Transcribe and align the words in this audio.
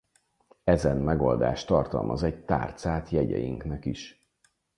Ezen 0.63 0.97
megoldás 0.97 1.65
tartalmaz 1.65 2.23
egy 2.23 2.45
tárcát 2.45 3.09
jegyeinknek 3.09 3.85
is. 3.85 4.29